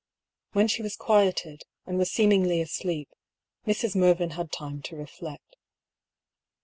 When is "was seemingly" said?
1.99-2.59